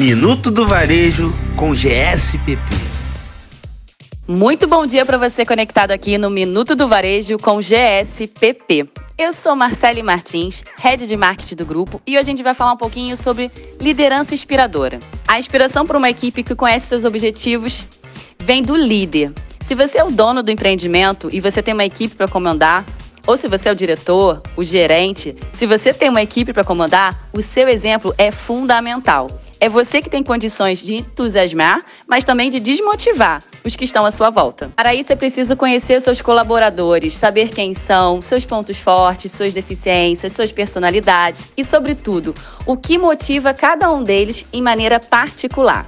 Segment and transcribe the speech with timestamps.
[0.00, 2.56] Minuto do Varejo com GSPP.
[4.26, 8.88] Muito bom dia para você conectado aqui no Minuto do Varejo com GSPP.
[9.18, 12.72] Eu sou Marcele Martins, head de marketing do grupo, e hoje a gente vai falar
[12.72, 14.98] um pouquinho sobre liderança inspiradora.
[15.28, 17.84] A inspiração para uma equipe que conhece seus objetivos
[18.38, 19.34] vem do líder.
[19.60, 22.86] Se você é o dono do empreendimento e você tem uma equipe para comandar,
[23.26, 27.28] ou se você é o diretor, o gerente, se você tem uma equipe para comandar,
[27.34, 29.28] o seu exemplo é fundamental.
[29.62, 34.10] É você que tem condições de entusiasmar, mas também de desmotivar os que estão à
[34.10, 34.70] sua volta.
[34.74, 40.32] Para isso é preciso conhecer seus colaboradores, saber quem são, seus pontos fortes, suas deficiências,
[40.32, 42.34] suas personalidades e, sobretudo,
[42.64, 45.86] o que motiva cada um deles em maneira particular.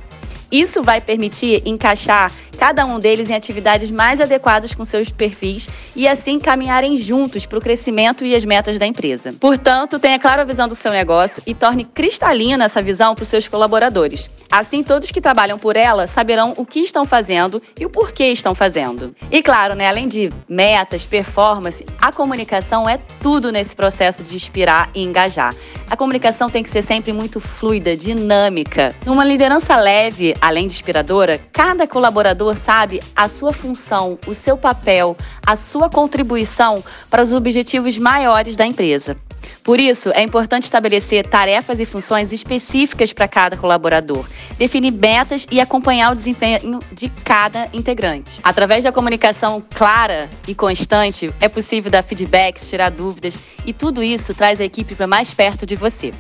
[0.50, 2.30] Isso vai permitir encaixar
[2.62, 7.58] cada um deles em atividades mais adequadas com seus perfis e assim caminharem juntos para
[7.58, 9.32] o crescimento e as metas da empresa.
[9.40, 13.28] Portanto, tenha clara a visão do seu negócio e torne cristalina essa visão para os
[13.28, 14.30] seus colaboradores.
[14.48, 18.54] Assim, todos que trabalham por ela saberão o que estão fazendo e o porquê estão
[18.54, 19.12] fazendo.
[19.28, 24.88] E claro, né, além de metas, performance, a comunicação é tudo nesse processo de inspirar
[24.94, 25.52] e engajar.
[25.92, 28.94] A comunicação tem que ser sempre muito fluida, dinâmica.
[29.04, 35.17] Numa liderança leve, além de inspiradora, cada colaborador sabe a sua função, o seu papel,
[35.47, 39.17] a sua contribuição para os objetivos maiores da empresa.
[39.62, 44.27] Por isso, é importante estabelecer tarefas e funções específicas para cada colaborador,
[44.59, 48.41] definir metas e acompanhar o desempenho de cada integrante.
[48.42, 54.34] Através da comunicação clara e constante, é possível dar feedbacks, tirar dúvidas e tudo isso
[54.34, 56.12] traz a equipe para mais perto de você.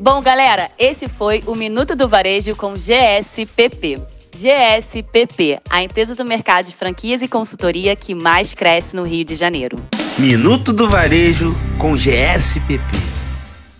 [0.00, 4.17] Bom, galera, esse foi o Minuto do Varejo com GSPP.
[4.38, 9.34] GSPP, a empresa do mercado de franquias e consultoria que mais cresce no Rio de
[9.34, 9.78] Janeiro.
[10.16, 13.17] Minuto do Varejo com GSPP.